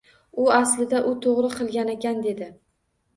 [0.43, 2.49] U aslida u to‘g‘ri qilganakan dedi.